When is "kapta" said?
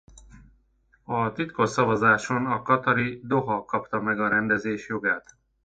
3.65-4.01